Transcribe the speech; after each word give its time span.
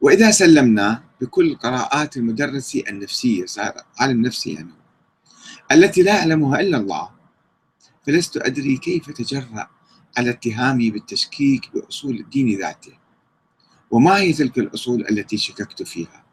وإذا 0.00 0.30
سلمنا 0.30 1.02
بكل 1.20 1.54
قراءات 1.54 2.16
المدرس 2.16 2.76
النفسية 2.76 3.46
صار 3.46 3.74
عالم 4.00 4.22
نفسي 4.22 4.52
يعني 4.52 4.74
التي 5.72 6.02
لا 6.02 6.16
يعلمها 6.16 6.60
إلا 6.60 6.76
الله 6.76 7.10
فلست 8.06 8.36
أدري 8.36 8.76
كيف 8.76 9.10
تجرأ 9.10 9.68
على 10.18 10.30
اتهامي 10.30 10.90
بالتشكيك 10.90 11.70
بأصول 11.74 12.16
الدين 12.16 12.58
ذاته 12.58 12.92
وما 13.90 14.16
هي 14.16 14.32
تلك 14.32 14.58
الأصول 14.58 15.06
التي 15.10 15.36
شككت 15.36 15.82
فيها. 15.82 16.24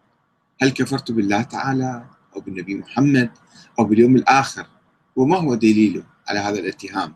هل 0.61 0.69
كفرت 0.69 1.11
بالله 1.11 1.41
تعالى 1.41 2.05
أو 2.35 2.41
بالنبي 2.41 2.75
محمد 2.75 3.31
أو 3.79 3.85
باليوم 3.85 4.15
الآخر؟ 4.15 4.67
وما 5.15 5.37
هو 5.37 5.55
دليله 5.55 6.03
على 6.27 6.39
هذا 6.39 6.59
الاتهام؟ 6.59 7.15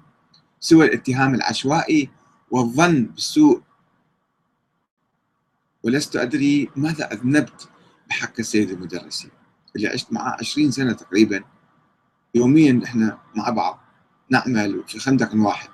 سوى 0.59 0.85
الاتهام 0.85 1.35
العشوائي 1.35 2.09
والظن 2.51 3.03
بالسوء 3.05 3.61
ولست 5.83 6.15
أدري 6.15 6.69
ماذا 6.75 7.13
أذنبت 7.13 7.69
بحق 8.09 8.33
السيد 8.39 8.69
المدرسي 8.69 9.29
اللي 9.75 9.87
عشت 9.87 10.13
معه 10.13 10.37
عشرين 10.39 10.71
سنة 10.71 10.93
تقريبا. 10.93 11.43
يوميا 12.35 12.81
إحنا 12.83 13.17
مع 13.35 13.49
بعض 13.49 13.79
نعمل 14.29 14.83
في 14.87 14.99
خندق 14.99 15.29
واحد. 15.35 15.69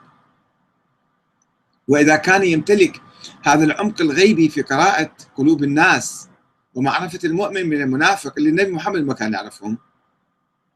وإذا 1.88 2.16
كان 2.16 2.44
يمتلك 2.44 3.02
هذا 3.44 3.64
العمق 3.64 4.02
الغيبي 4.02 4.50
في 4.50 4.62
قراءة 4.62 5.12
قلوب 5.36 5.64
الناس 5.64 6.30
ومعرفة 6.76 7.20
المؤمن 7.24 7.70
من 7.70 7.82
المنافق 7.82 8.34
اللي 8.38 8.50
النبي 8.50 8.72
محمد 8.72 9.02
ما 9.04 9.14
كان 9.14 9.34
يعرفهم 9.34 9.78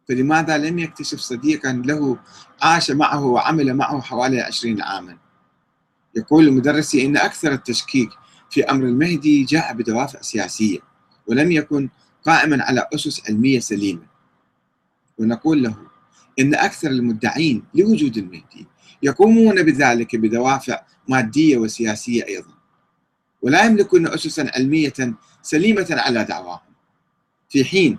فلماذا 0.10 0.58
لم 0.58 0.80
يكتشف 0.80 1.20
صديقا 1.20 1.72
له 1.72 2.20
عاش 2.62 2.92
معه 2.92 3.24
وعمل 3.26 3.74
معه 3.74 4.02
حوالي 4.02 4.42
عشرين 4.42 4.82
عاما؟ 4.82 5.18
يقول 6.16 6.48
المدرسي 6.48 7.06
إن 7.06 7.18
أكثر 7.18 7.52
التشكيك 7.52 8.10
في 8.50 8.64
أمر 8.64 8.86
المهدي 8.86 9.44
جاء 9.44 9.74
بدوافع 9.74 10.22
سياسية 10.22 10.80
ولم 11.28 11.52
يكن 11.52 11.90
قائما 12.26 12.64
على 12.64 12.88
أسس 12.94 13.30
علمية 13.30 13.60
سليمة. 13.60 14.06
ونقول 15.18 15.64
له 15.64 15.78
إن 16.40 16.56
أكثر 16.56 16.90
المدعين 16.90 17.64
لوجود 17.76 18.18
المهدي 18.18 18.68
يقومون 19.04 19.64
بذلك 19.64 20.16
بدوافع 20.16 20.82
مادية 21.08 21.58
وسياسية 21.58 22.26
أيضا 22.26 22.54
ولا 23.42 23.66
يملكون 23.66 24.08
أسسا 24.08 24.52
علمية 24.56 24.94
سليمة 25.42 25.88
على 25.90 26.24
دعواهم. 26.24 26.70
في 27.50 27.66
حين 27.66 27.98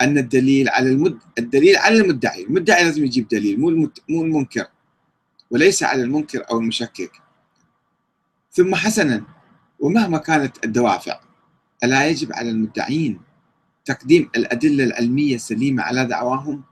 أن 0.00 0.18
الدليل 0.18 0.68
على 0.68 0.90
المد... 0.90 1.18
الدليل 1.38 1.76
على 1.76 2.00
المدعي 2.00 2.42
المدعي 2.42 2.84
لازم 2.84 3.04
يجيب 3.04 3.28
دليل 3.28 3.60
مو 3.60 3.68
المت... 3.68 3.98
مو 4.08 4.22
المنكر 4.22 4.66
وليس 5.50 5.82
على 5.82 6.02
المنكر 6.02 6.44
أو 6.50 6.58
المشكك. 6.58 7.12
ثم 8.52 8.74
حسنا 8.74 9.24
ومهما 9.80 10.18
كانت 10.18 10.64
الدوافع 10.64 11.20
ألا 11.84 12.08
يجب 12.08 12.32
على 12.32 12.50
المدعين 12.50 13.20
تقديم 13.84 14.30
الأدلة 14.36 14.84
العلمية 14.84 15.34
السليمة 15.34 15.82
على 15.82 16.04
دعواهم؟ 16.04 16.62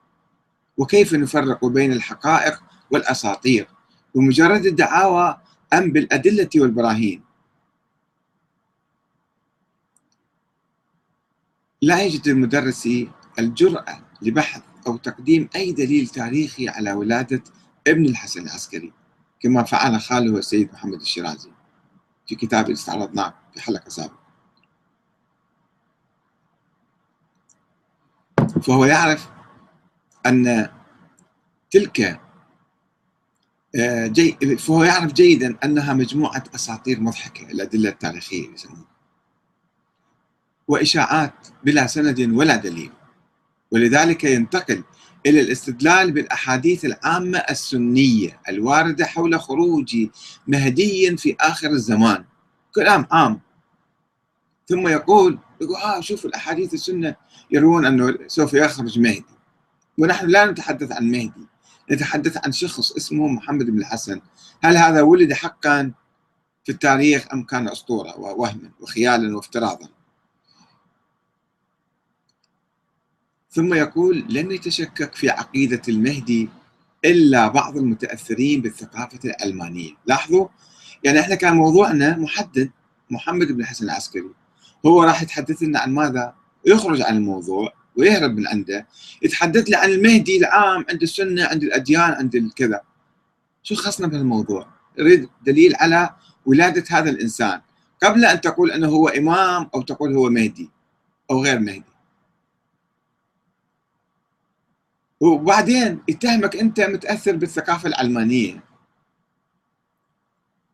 وكيف 0.76 1.14
نفرق 1.14 1.64
بين 1.64 1.92
الحقائق 1.92 2.62
والأساطير؟ 2.90 3.68
بمجرد 4.14 4.66
الدعاوى 4.66 5.40
أم 5.72 5.92
بالأدلة 5.92 6.48
والبراهين؟ 6.56 7.22
لا 11.82 12.02
يجد 12.02 12.28
المدرس 12.28 12.88
الجرأة 13.38 14.00
لبحث 14.22 14.62
أو 14.86 14.96
تقديم 14.96 15.48
أي 15.56 15.72
دليل 15.72 16.08
تاريخي 16.08 16.68
على 16.68 16.92
ولادة 16.92 17.42
ابن 17.86 18.06
الحسن 18.06 18.42
العسكري 18.42 18.92
كما 19.40 19.62
فعل 19.62 20.00
خاله 20.00 20.38
السيد 20.38 20.72
محمد 20.72 21.00
الشيرازي. 21.00 21.57
في 22.28 22.34
كتاب 22.34 22.70
استعرضناه 22.70 23.34
في 23.54 23.60
حلقة 23.60 23.88
سابقة. 23.88 24.18
فهو 28.62 28.84
يعرف 28.84 29.30
أن 30.26 30.68
تلك 31.70 32.20
آه، 33.76 34.06
جي 34.06 34.56
فهو 34.56 34.84
يعرف 34.84 35.12
جيدا 35.12 35.58
أنها 35.64 35.94
مجموعة 35.94 36.44
أساطير 36.54 37.00
مضحكة 37.00 37.50
الأدلة 37.50 37.88
التاريخية 37.88 38.54
يسمونها 38.54 38.84
وإشاعات 40.68 41.48
بلا 41.64 41.86
سند 41.86 42.20
ولا 42.20 42.56
دليل. 42.56 42.92
ولذلك 43.70 44.24
ينتقل 44.24 44.84
إلى 45.26 45.40
الاستدلال 45.40 46.12
بالأحاديث 46.12 46.84
العامة 46.84 47.38
السنية 47.38 48.40
الواردة 48.48 49.06
حول 49.06 49.40
خروج 49.40 49.96
مهدي 50.46 51.16
في 51.16 51.36
آخر 51.40 51.70
الزمان. 51.70 52.24
كلام 52.74 53.06
عام. 53.10 53.40
ثم 54.68 54.88
يقول 54.88 55.38
يقول 55.60 55.76
آه 55.76 56.00
شوف 56.00 56.26
الأحاديث 56.26 56.74
السنة 56.74 57.16
يروون 57.50 57.86
أنه 57.86 58.18
سوف 58.26 58.54
يخرج 58.54 58.98
مهدي. 58.98 59.24
ونحن 59.98 60.26
لا 60.26 60.46
نتحدث 60.46 60.92
عن 60.92 61.10
مهدي 61.10 61.46
نتحدث 61.90 62.38
عن 62.44 62.52
شخص 62.52 62.92
اسمه 62.92 63.28
محمد 63.28 63.66
بن 63.66 63.78
الحسن. 63.78 64.20
هل 64.62 64.76
هذا 64.76 65.02
ولد 65.02 65.32
حقا 65.32 65.92
في 66.64 66.72
التاريخ 66.72 67.26
أم 67.32 67.42
كان 67.44 67.68
أسطورة 67.68 68.18
ووهما 68.18 68.70
وخيالا 68.80 69.36
وافتراضا؟ 69.36 69.88
ثم 73.58 73.74
يقول 73.74 74.24
لم 74.28 74.50
يتشكك 74.50 75.14
في 75.14 75.30
عقيدة 75.30 75.82
المهدي 75.88 76.48
إلا 77.04 77.48
بعض 77.48 77.76
المتأثرين 77.76 78.60
بالثقافة 78.60 79.18
العلمانية 79.24 79.90
لاحظوا؟ 80.06 80.48
يعني 81.04 81.20
إحنا 81.20 81.34
كان 81.34 81.54
موضوعنا 81.54 82.16
محدد 82.16 82.70
محمد 83.10 83.52
بن 83.52 83.60
الحسن 83.60 83.84
العسكري. 83.84 84.30
هو 84.86 85.02
راح 85.02 85.22
يتحدث 85.22 85.62
لنا 85.62 85.78
عن 85.80 85.94
ماذا؟ 85.94 86.34
يخرج 86.66 87.02
عن 87.02 87.16
الموضوع 87.16 87.72
ويهرب 87.96 88.36
من 88.36 88.46
عنده 88.46 88.86
يتحدث 89.22 89.68
لنا 89.68 89.78
عن 89.78 89.90
المهدي 89.90 90.36
العام 90.36 90.84
عند 90.90 91.02
السنة 91.02 91.44
عند 91.44 91.62
الأديان 91.62 92.12
عند 92.12 92.34
الكذا. 92.34 92.80
شو 93.62 93.74
خصنا 93.74 94.06
بهالموضوع؟ 94.06 94.66
يريد 94.98 95.28
دليل 95.46 95.76
على 95.76 96.10
ولادة 96.46 96.84
هذا 96.90 97.10
الإنسان. 97.10 97.60
قبل 98.02 98.24
أن 98.24 98.40
تقول 98.40 98.70
أنه 98.70 98.88
هو 98.88 99.08
إمام 99.08 99.68
أو 99.74 99.82
تقول 99.82 100.14
هو 100.14 100.30
مهدي 100.30 100.70
أو 101.30 101.42
غير 101.42 101.58
مهدي. 101.58 101.97
وبعدين 105.20 106.00
يتهمك 106.08 106.56
أنت 106.56 106.80
متأثر 106.80 107.36
بالثقافة 107.36 107.88
العلمانيه 107.88 108.64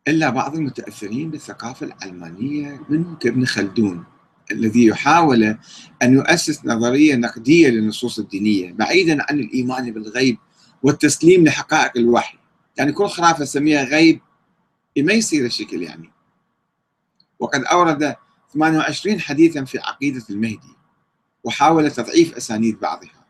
إلا 0.07 0.29
بعض 0.29 0.55
المتأثرين 0.55 1.31
بالثقافة 1.31 1.85
العلمانيه 1.85 2.81
منهم 2.89 3.15
كابن 3.15 3.45
خلدون 3.45 4.03
الذي 4.51 4.85
يحاول 4.85 5.57
أن 6.03 6.13
يؤسس 6.13 6.65
نظرية 6.65 7.15
نقدية 7.15 7.69
للنصوص 7.69 8.19
الدينية 8.19 8.73
بعيدا 8.73 9.17
عن 9.29 9.39
الإيمان 9.39 9.91
بالغيب 9.91 10.37
والتسليم 10.83 11.43
لحقائق 11.43 11.91
الوحي. 11.97 12.37
يعني 12.77 12.91
كل 12.91 13.07
خرافة 13.07 13.45
سميها 13.45 13.83
غيب 13.83 14.21
ما 14.97 15.13
يصير 15.13 15.45
الشكل 15.45 15.83
يعني. 15.83 16.11
وقد 17.39 17.63
أورد 17.63 18.15
28 18.53 19.19
حديثا 19.19 19.63
في 19.63 19.79
عقيدة 19.79 20.23
المهدي 20.29 20.75
وحاول 21.43 21.91
تضعيف 21.91 22.35
أسانيد 22.35 22.79
بعضها. 22.79 23.24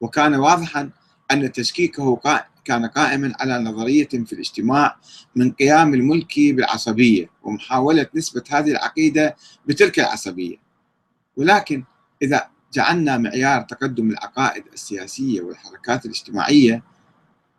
وكان 0.00 0.34
واضحا 0.34 0.90
أن 1.30 1.52
تشكيكه 1.52 2.20
كان 2.64 2.86
قائما 2.86 3.32
على 3.40 3.58
نظرية 3.58 4.08
في 4.08 4.32
الاجتماع 4.32 4.96
من 5.36 5.52
قيام 5.52 5.94
الملك 5.94 6.34
بالعصبية 6.38 7.30
ومحاولة 7.42 8.06
نسبة 8.14 8.42
هذه 8.50 8.70
العقيدة 8.70 9.36
بتلك 9.66 9.98
العصبية. 9.98 10.56
ولكن 11.36 11.84
إذا 12.22 12.48
جعلنا 12.72 13.18
معيار 13.18 13.62
تقدم 13.62 14.10
العقائد 14.10 14.64
السياسية 14.72 15.40
والحركات 15.40 16.04
الاجتماعية 16.04 16.82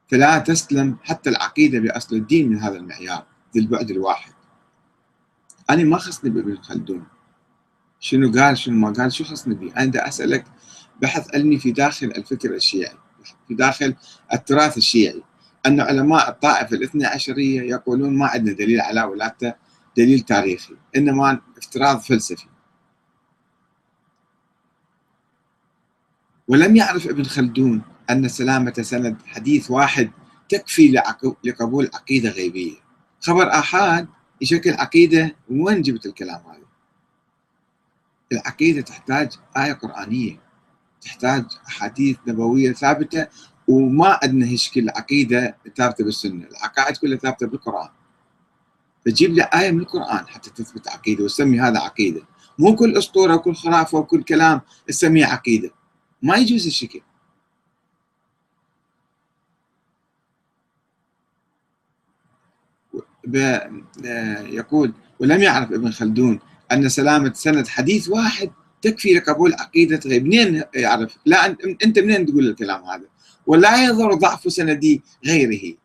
فلا 0.07 0.39
تسلم 0.39 0.97
حتى 1.03 1.29
العقيدة 1.29 1.79
بأصل 1.79 2.15
الدين 2.15 2.49
من 2.49 2.59
هذا 2.59 2.77
المعيار 2.77 3.25
ذي 3.53 3.59
البعد 3.59 3.91
الواحد. 3.91 4.31
أنا 5.69 5.83
ما 5.83 5.97
خصني 5.97 6.29
بابن 6.29 6.57
خلدون. 6.57 7.03
شنو 7.99 8.31
قال؟ 8.31 8.57
شنو 8.57 8.75
ما 8.75 8.93
قال؟ 8.93 9.13
شو 9.13 9.23
خصني 9.23 9.55
بي 9.55 9.71
أنا 9.71 10.07
أسألك 10.07 10.45
بحث 11.01 11.35
علمي 11.35 11.57
في 11.57 11.71
داخل 11.71 12.07
الفكر 12.07 12.55
الشيعي 12.55 12.97
في 13.47 13.53
داخل 13.53 13.95
التراث 14.33 14.77
الشيعي. 14.77 15.23
أن 15.65 15.79
علماء 15.79 16.29
الطائفة 16.29 16.75
الاثنى 16.75 17.05
عشرية 17.05 17.61
يقولون 17.61 18.17
ما 18.17 18.27
عندنا 18.27 18.55
دليل 18.55 18.81
على 18.81 19.03
ولادته 19.03 19.53
دليل 19.97 20.19
تاريخي 20.19 20.75
إنما 20.95 21.41
افتراض 21.57 21.99
فلسفي. 21.99 22.47
ولم 26.47 26.75
يعرف 26.75 27.07
ابن 27.07 27.23
خلدون 27.23 27.81
أن 28.09 28.27
سلامة 28.27 28.73
سند 28.73 29.17
حديث 29.25 29.71
واحد 29.71 30.11
تكفي 30.49 31.01
لقبول 31.43 31.89
عقيدة 31.93 32.29
غيبية. 32.29 32.75
خبر 33.19 33.51
آحاد 33.51 34.07
يشكل 34.41 34.73
عقيدة 34.73 35.35
وين 35.49 35.81
جبت 35.81 36.05
الكلام 36.05 36.41
هذا؟ 36.41 36.65
العقيدة 38.31 38.81
تحتاج 38.81 39.31
آية 39.57 39.73
قرآنية. 39.73 40.50
تحتاج 41.01 41.45
أحاديث 41.67 42.17
نبوية 42.27 42.73
ثابتة 42.73 43.27
وما 43.67 44.19
عندنا 44.23 44.45
هالشكل 44.45 44.89
عقيدة 44.89 45.57
ثابتة 45.77 46.03
بالسنة. 46.03 46.47
العقائد 46.47 46.97
كلها 46.97 47.17
ثابتة 47.17 47.47
بالقرآن. 47.47 47.89
فجيب 49.05 49.33
لي 49.33 49.49
آية 49.53 49.71
من 49.71 49.79
القرآن 49.79 50.27
حتى 50.27 50.49
تثبت 50.49 50.87
عقيدة 50.87 51.23
وسمي 51.23 51.59
هذا 51.59 51.79
عقيدة. 51.79 52.21
مو 52.59 52.75
كل 52.75 52.97
أسطورة 52.97 53.35
وكل 53.35 53.55
خرافة 53.55 53.97
وكل 53.97 54.23
كلام 54.23 54.61
السميع 54.89 55.33
عقيدة. 55.33 55.71
ما 56.21 56.35
يجوز 56.35 56.67
الشكل 56.67 57.01
يقول 64.45 64.93
ولم 65.19 65.41
يعرف 65.41 65.71
ابن 65.71 65.91
خلدون 65.91 66.39
أن 66.71 66.89
سلامة 66.89 67.33
سند 67.33 67.67
حديث 67.67 68.09
واحد 68.09 68.51
تكفي 68.81 69.13
لقبول 69.13 69.53
عقيده 69.53 69.99
غير 70.05 70.23
منين 70.23 70.63
يعرف؟ 70.75 71.17
لا 71.25 71.45
انت 71.85 71.99
منين 71.99 72.25
تقول 72.25 72.47
الكلام 72.47 72.83
هذا؟ 72.83 73.05
ولا 73.47 73.85
يضر 73.85 74.13
ضعف 74.13 74.53
سند 74.53 75.01
غيره 75.25 75.77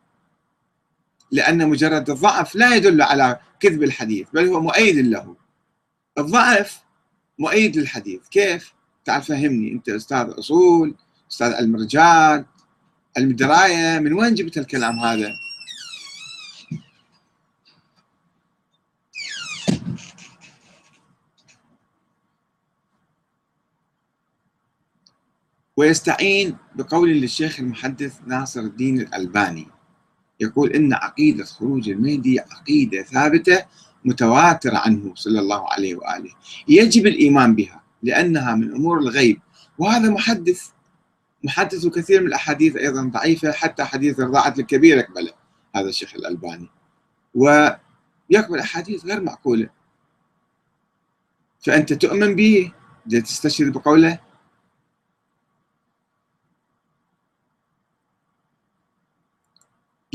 لأن 1.31 1.69
مجرد 1.69 2.09
الضعف 2.09 2.55
لا 2.55 2.75
يدل 2.75 3.01
على 3.01 3.39
كذب 3.59 3.83
الحديث 3.83 4.27
بل 4.33 4.47
هو 4.47 4.61
مؤيد 4.61 4.97
له 4.97 5.35
الضعف 6.17 6.79
مؤيد 7.39 7.77
للحديث 7.77 8.27
كيف؟ 8.31 8.73
تعال 9.05 9.21
فهمني 9.21 9.71
أنت 9.71 9.89
أستاذ 9.89 10.33
أصول 10.39 10.95
أستاذ 11.31 11.53
علم 11.53 11.75
الرجال 11.75 12.45
علم 13.17 13.35
من 14.03 14.13
وين 14.13 14.33
جبت 14.33 14.57
الكلام 14.57 14.99
هذا؟ 14.99 15.31
ويستعين 25.77 26.57
بقول 26.75 27.09
للشيخ 27.09 27.59
المحدث 27.59 28.15
ناصر 28.25 28.59
الدين 28.59 28.99
الألباني. 28.99 29.67
يقول 30.39 30.71
إن 30.71 30.93
عقيدة 30.93 31.45
خروج 31.45 31.89
المهدي 31.89 32.39
عقيدة 32.39 33.03
ثابتة 33.03 33.65
متواترة 34.05 34.77
عنه 34.77 35.15
صلى 35.15 35.39
الله 35.39 35.71
عليه 35.71 35.95
وآله. 35.95 36.31
يجب 36.67 37.07
الإيمان 37.07 37.55
بها 37.55 37.83
لأنها 38.03 38.55
من 38.55 38.73
أمور 38.73 38.99
الغيب. 38.99 39.39
وهذا 39.77 40.09
محدث 40.09 40.61
محدث 41.43 41.87
كثير 41.87 42.21
من 42.21 42.27
الأحاديث 42.27 42.75
أيضا 42.75 43.03
ضعيفة 43.03 43.51
حتى 43.51 43.83
حديث 43.83 44.19
الرضاعة 44.19 44.53
الكبير 44.59 44.97
يقبله 44.97 45.31
هذا 45.75 45.89
الشيخ 45.89 46.15
الألباني. 46.15 46.69
ويقبل 47.35 48.59
أحاديث 48.59 49.05
غير 49.05 49.21
معقولة. 49.21 49.69
فأنت 51.59 51.93
تؤمن 51.93 52.35
به 52.35 52.71
تستشهد 53.09 53.71
بقوله 53.71 54.26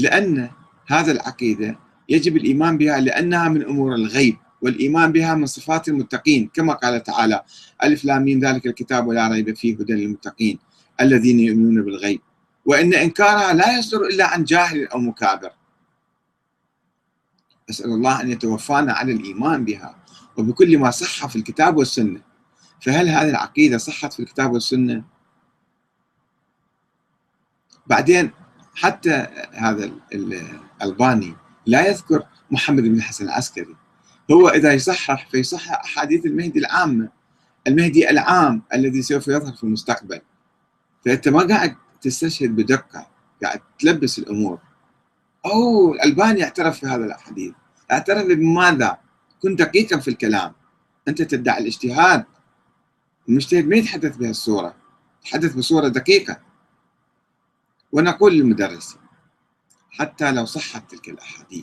لأن 0.03 0.51
هذا 0.87 1.13
العقيدة 1.13 1.79
يجب 2.09 2.37
الإيمان 2.37 2.79
بها 2.79 3.01
لأنها 3.01 3.49
من 3.49 3.63
أمور 3.63 3.95
الغيب 3.95 4.37
والإيمان 4.63 5.13
بها 5.13 5.35
من 5.35 5.47
صفات 5.47 5.89
المتقين 5.89 6.51
كما 6.55 6.73
قال 6.73 7.03
تعالى 7.03 7.43
ألف 7.85 8.05
لام 8.05 8.29
ذلك 8.29 8.67
الكتاب 8.67 9.07
ولا 9.07 9.29
ريب 9.29 9.57
فيه 9.57 9.75
هدى 9.75 9.93
للمتقين 9.93 10.59
الذين 11.01 11.41
يؤمنون 11.41 11.85
بالغيب. 11.85 12.21
وإن 12.65 12.95
إنكارها 12.95 13.53
لا 13.53 13.79
يصدر 13.79 14.07
إلا 14.07 14.27
عن 14.27 14.45
جاهل 14.45 14.87
أو 14.87 14.99
مكابر. 14.99 15.51
أسأل 17.71 17.91
الله 17.91 18.21
أن 18.21 18.31
يتوفانا 18.31 18.93
على 18.93 19.13
الإيمان 19.13 19.65
بها 19.65 19.97
وبكل 20.37 20.79
ما 20.79 20.91
صح 20.91 21.27
في 21.27 21.37
الكتاب 21.37 21.77
والسنة. 21.77 22.21
فهل 22.81 23.09
هذه 23.09 23.31
العقيدة 23.31 23.79
صحت 23.79 24.13
في 24.13 24.21
الكتاب 24.21 24.53
والسنة؟ 24.53 25.05
بعدين 27.87 28.31
حتى 28.75 29.27
هذا 29.53 29.91
الألباني 30.13 31.37
لا 31.67 31.87
يذكر 31.89 32.23
محمد 32.51 32.83
بن 32.83 32.95
الحسن 32.95 33.25
العسكري. 33.25 33.77
هو 34.31 34.49
إذا 34.49 34.73
يصحح 34.73 35.31
فيصحح 35.31 35.81
أحاديث 35.85 36.27
المهدي 36.27 36.59
العامة 36.59 37.09
المهدي 37.67 38.11
العام 38.11 38.63
الذي 38.75 39.03
سوف 39.03 39.29
يظهر 39.29 39.53
في 39.53 39.65
المستقبل. 39.65 40.21
فأنت 41.05 41.29
ما 41.29 41.43
قاعد 41.47 41.77
تستشهد 42.01 42.51
بدقة 42.51 43.07
قاعد 43.43 43.61
تلبس 43.79 44.19
الأمور. 44.19 44.59
أو 45.47 45.95
الألباني 45.95 46.45
اعترف 46.45 46.81
في 46.81 46.87
هذا 46.87 47.05
الحديث 47.05 47.53
اعترف 47.91 48.27
بماذا؟ 48.27 48.99
كن 49.43 49.57
دقيقا 49.57 49.99
في 50.01 50.09
الكلام. 50.09 50.53
أنت 51.09 51.23
تدعي 51.23 51.63
الاجتهاد. 51.63 52.25
المجتهد 53.29 53.69
ما 53.69 53.77
يتحدث 53.77 54.17
بهالصورة. 54.17 54.75
يتحدث 55.23 55.55
بصورة 55.55 55.89
دقيقة. 55.89 56.41
ونقول 57.93 58.35
للمدرس 58.35 58.97
حتى 59.91 60.33
لو 60.33 60.45
صحت 60.45 60.91
تلك 60.91 61.09
الأحاديث 61.09 61.61